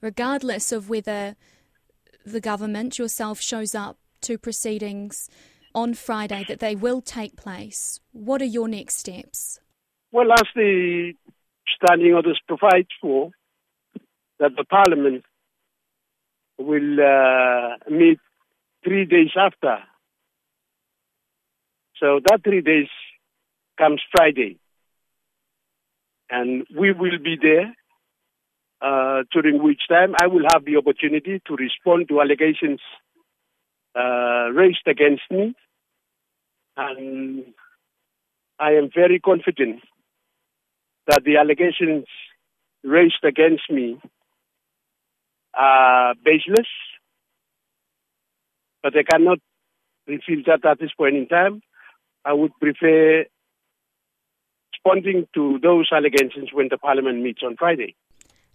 regardless 0.00 0.72
of 0.72 0.88
whether 0.88 1.36
the 2.24 2.40
government 2.40 2.98
yourself 2.98 3.40
shows 3.40 3.74
up 3.74 3.98
to 4.22 4.38
proceedings 4.38 5.28
on 5.74 5.94
Friday, 5.94 6.44
that 6.48 6.60
they 6.60 6.74
will 6.74 7.00
take 7.00 7.36
place. 7.36 8.00
What 8.12 8.42
are 8.42 8.46
your 8.46 8.68
next 8.68 8.98
steps? 8.98 9.60
Well, 10.12 10.32
as 10.32 10.44
the 10.54 11.12
standing 11.76 12.14
orders 12.14 12.40
provide 12.46 12.86
for, 13.00 13.30
that 14.38 14.52
the 14.56 14.64
Parliament 14.64 15.24
will 16.58 17.00
uh, 17.00 17.76
meet 17.90 18.18
three 18.88 19.04
days 19.04 19.32
after. 19.36 19.76
So 22.00 22.20
that 22.26 22.40
three 22.42 22.62
days 22.62 22.88
comes 23.76 24.00
Friday. 24.10 24.58
And 26.30 26.66
we 26.74 26.92
will 26.92 27.18
be 27.22 27.36
there, 27.40 27.74
uh, 28.80 29.24
during 29.32 29.62
which 29.62 29.82
time 29.88 30.14
I 30.20 30.26
will 30.26 30.44
have 30.52 30.64
the 30.64 30.76
opportunity 30.76 31.42
to 31.46 31.56
respond 31.56 32.08
to 32.08 32.20
allegations 32.20 32.80
uh, 33.94 34.48
raised 34.54 34.86
against 34.86 35.22
me. 35.30 35.54
And 36.76 37.44
I 38.58 38.72
am 38.72 38.88
very 38.94 39.20
confident 39.20 39.82
that 41.08 41.24
the 41.24 41.36
allegations 41.36 42.06
raised 42.84 43.24
against 43.24 43.70
me 43.70 44.00
are 45.54 46.14
baseless, 46.24 46.68
but 48.82 48.96
I 48.96 49.02
cannot 49.02 49.38
reveal 50.06 50.42
that 50.46 50.64
at 50.64 50.78
this 50.80 50.92
point 50.96 51.16
in 51.16 51.28
time. 51.28 51.60
I 52.24 52.32
would 52.32 52.52
prefer 52.60 53.24
responding 54.72 55.26
to 55.34 55.58
those 55.62 55.88
allegations 55.92 56.50
when 56.52 56.68
the 56.70 56.78
Parliament 56.78 57.22
meets 57.22 57.42
on 57.42 57.56
Friday. 57.56 57.94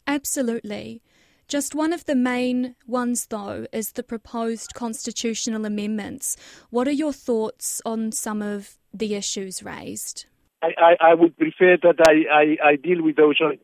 Absolutely. 0.08 1.01
Just 1.48 1.75
one 1.75 1.94
of 1.94 2.06
the 2.06 2.15
main 2.15 2.75
ones, 2.88 3.27
though, 3.27 3.68
is 3.72 3.92
the 3.92 4.03
proposed 4.03 4.74
constitutional 4.74 5.65
amendments. 5.65 6.38
What 6.70 6.88
are 6.88 6.92
your 6.92 7.13
thoughts 7.13 7.82
on 7.86 8.12
some 8.12 8.42
of 8.42 8.77
the 8.94 9.15
issues 9.15 9.62
raised? 9.63 10.25
I, 10.62 10.70
I, 10.77 10.96
I 11.12 11.13
would 11.13 11.38
prefer 11.38 11.77
that 11.84 11.96
I, 12.08 12.34
I, 12.34 12.70
I, 12.70 12.75
deal 12.77 13.03
with 13.03 13.18
those 13.18 13.42
on 13.42 13.58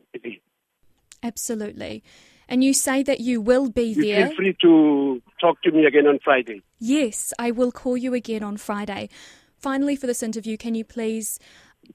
Absolutely. 1.22 2.02
And 2.50 2.64
you 2.64 2.74
say 2.74 3.04
that 3.04 3.20
you 3.20 3.40
will 3.40 3.70
be 3.70 3.84
you 3.84 4.02
there. 4.02 4.26
Feel 4.26 4.36
free 4.36 4.56
to 4.60 5.22
talk 5.40 5.62
to 5.62 5.70
me 5.70 5.86
again 5.86 6.08
on 6.08 6.18
Friday. 6.22 6.62
Yes, 6.80 7.32
I 7.38 7.52
will 7.52 7.70
call 7.70 7.96
you 7.96 8.12
again 8.12 8.42
on 8.42 8.56
Friday. 8.56 9.08
Finally, 9.56 9.94
for 9.94 10.08
this 10.08 10.20
interview, 10.20 10.56
can 10.56 10.74
you 10.74 10.84
please 10.84 11.38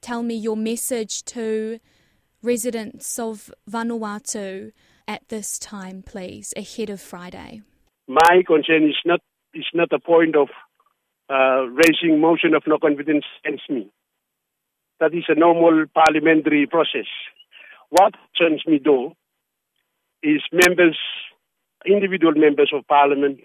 tell 0.00 0.22
me 0.22 0.34
your 0.34 0.56
message 0.56 1.24
to 1.26 1.78
residents 2.42 3.18
of 3.18 3.52
Vanuatu 3.70 4.72
at 5.06 5.28
this 5.28 5.58
time, 5.58 6.02
please, 6.02 6.54
ahead 6.56 6.88
of 6.88 7.02
Friday? 7.02 7.60
My 8.08 8.42
concern 8.46 8.88
is 8.88 8.96
not 9.04 9.20
is 9.52 9.66
not 9.74 9.92
a 9.92 9.98
point 9.98 10.36
of 10.36 10.48
uh, 11.28 11.66
raising 11.68 12.18
motion 12.20 12.54
of 12.54 12.62
no 12.66 12.78
confidence 12.78 13.24
against 13.44 13.68
me. 13.68 13.90
That 15.00 15.12
is 15.12 15.24
a 15.28 15.34
normal 15.34 15.84
parliamentary 15.92 16.66
process. 16.66 17.06
What 17.90 18.14
concerns 18.36 18.62
me, 18.66 18.80
though, 18.82 19.14
is 20.26 20.42
members, 20.52 20.98
individual 21.86 22.34
members 22.34 22.72
of 22.74 22.86
parliament, 22.88 23.38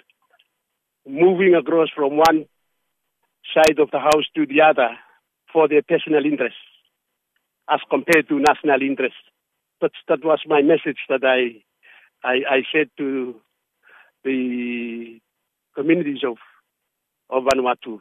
moving 1.07 1.53
across 1.55 1.89
from 1.95 2.17
one 2.17 2.45
side 3.53 3.79
of 3.79 3.91
the 3.91 4.00
house 4.00 4.25
to 4.35 4.45
the 4.45 4.61
other 4.61 4.89
for 5.53 5.67
their 5.67 5.81
personal 5.83 6.25
interests 6.25 6.57
as 7.70 7.79
compared 7.89 8.27
to 8.29 8.39
national 8.39 8.81
interests. 8.81 9.20
But 9.79 9.91
that 10.07 10.24
was 10.24 10.39
my 10.48 10.61
message 10.61 11.00
that 11.09 11.24
I, 11.24 11.63
I, 12.27 12.33
I 12.50 12.61
said 12.74 12.89
to 12.98 13.35
the 14.24 15.20
communities 15.75 16.24
of, 16.27 16.37
of 17.29 17.44
Vanuatu. 17.44 18.00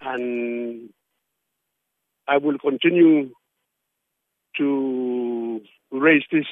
And 0.00 0.90
I 2.26 2.38
will 2.38 2.58
continue 2.58 3.30
to 4.56 5.60
raise 5.90 6.22
this, 6.32 6.46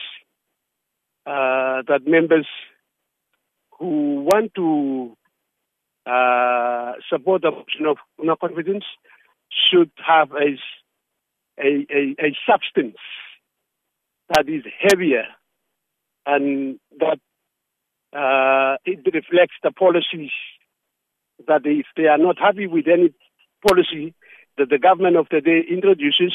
uh, 1.26 1.82
that 1.88 2.00
members 2.06 2.46
who 3.78 4.22
want 4.24 4.52
to 4.54 5.16
uh, 6.06 6.92
support 7.10 7.42
the 7.42 7.50
motion 7.50 7.86
of 7.86 7.98
no 8.18 8.36
confidence 8.36 8.84
should 9.50 9.90
have 9.96 10.30
a, 10.32 10.56
a, 11.62 11.86
a, 11.90 12.16
a 12.26 12.36
substance 12.46 12.96
that 14.34 14.48
is 14.48 14.62
heavier 14.80 15.24
and 16.26 16.78
that 16.98 17.18
uh, 18.12 18.76
it 18.84 19.00
reflects 19.12 19.54
the 19.62 19.70
policies 19.70 20.30
that 21.46 21.62
if 21.64 21.86
they 21.96 22.06
are 22.06 22.18
not 22.18 22.38
happy 22.38 22.66
with 22.66 22.86
any 22.88 23.12
policy 23.66 24.14
that 24.56 24.68
the 24.68 24.78
government 24.78 25.16
of 25.16 25.26
the 25.30 25.40
day 25.40 25.60
introduces 25.70 26.34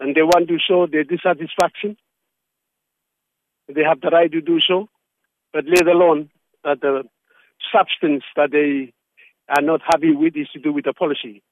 and 0.00 0.14
they 0.14 0.22
want 0.22 0.48
to 0.48 0.58
show 0.58 0.86
their 0.86 1.04
dissatisfaction, 1.04 1.96
they 3.68 3.82
have 3.82 4.00
the 4.00 4.10
right 4.10 4.30
to 4.30 4.40
do 4.40 4.60
so, 4.60 4.88
but 5.52 5.64
let 5.66 5.86
alone 5.86 6.30
that 6.64 6.80
the 6.80 7.04
substance 7.72 8.24
that 8.36 8.50
they 8.50 8.92
are 9.48 9.62
not 9.62 9.80
happy 9.82 10.14
with 10.14 10.36
is 10.36 10.48
to 10.52 10.58
do 10.58 10.72
with 10.72 10.84
the 10.84 10.92
policy 10.92 11.42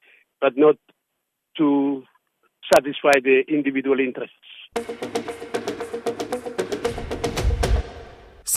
but 0.40 0.56
not 0.56 0.76
to 1.56 2.02
satisfy 2.72 3.12
the 3.22 3.42
individual 3.48 4.00
interests. 4.00 5.09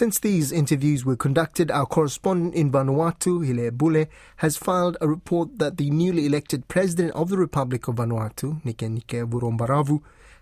Since 0.04 0.20
these 0.20 0.52
interviews 0.52 1.06
were 1.06 1.16
conducted, 1.16 1.72
our 1.72 1.86
correspondent 1.86 2.56
in 2.56 2.70
Vanuatu, 2.70 3.46
Hilaire 3.46 3.72
Bule, 3.72 4.08
has 4.36 4.58
filed 4.58 4.98
a 5.00 5.08
report 5.08 5.60
that 5.60 5.78
the 5.78 5.89
newly 5.89 6.26
elected 6.26 6.68
President 6.68 7.13
of 7.16 7.30
the 7.30 7.38
Republic 7.38 7.88
of 7.88 7.96
Vanuatu, 7.96 8.62
Nikenike 8.66 9.26
Vurobaravu, 9.30 10.02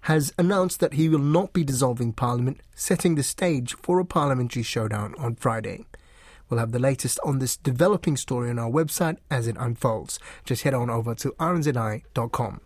has 0.09 0.33
announced 0.39 0.79
that 0.79 0.93
he 0.93 1.07
will 1.07 1.19
not 1.19 1.53
be 1.53 1.63
dissolving 1.63 2.11
Parliament, 2.11 2.59
setting 2.73 3.13
the 3.13 3.21
stage 3.21 3.75
for 3.83 3.99
a 3.99 4.03
parliamentary 4.03 4.63
showdown 4.63 5.13
on 5.19 5.35
Friday. 5.35 5.85
We'll 6.49 6.59
have 6.59 6.71
the 6.71 6.79
latest 6.79 7.19
on 7.23 7.37
this 7.37 7.55
developing 7.55 8.17
story 8.17 8.49
on 8.49 8.57
our 8.57 8.71
website 8.71 9.17
as 9.29 9.45
it 9.45 9.57
unfolds. 9.59 10.17
Just 10.43 10.63
head 10.63 10.73
on 10.73 10.89
over 10.89 11.13
to 11.13 11.35
rnzi.com. 11.39 12.61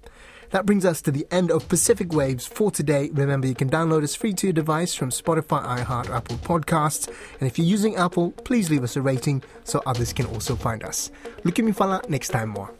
That 0.52 0.66
brings 0.66 0.86
us 0.86 1.02
to 1.04 1.12
the 1.12 1.28
end 1.32 1.52
of 1.52 1.68
Pacific 1.68 2.14
Waves 2.14 2.46
for 2.46 2.72
today. 2.72 3.10
Remember, 3.14 3.48
you 3.48 3.56
can 3.56 3.70
download 3.70 4.04
us 4.04 4.16
free 4.16 4.34
to 4.34 4.48
your 4.48 4.54
device 4.54 4.94
from 4.94 5.10
Spotify, 5.10 5.66
iHeart, 5.80 6.10
Apple 6.10 6.38
Podcasts. 6.38 7.08
And 7.40 7.48
if 7.48 7.58
you're 7.58 7.68
using 7.68 7.96
Apple, 7.96 8.32
please 8.32 8.70
leave 8.70 8.84
us 8.84 8.96
a 8.96 9.02
rating 9.02 9.44
so 9.64 9.82
others 9.86 10.14
can 10.14 10.26
also 10.28 10.56
find 10.56 10.84
us. 10.84 11.12
Look 11.44 11.60
at 11.60 11.66
me 11.66 11.72
fala 11.72 12.02
next 12.08 12.30
time 12.30 12.50
more. 12.50 12.72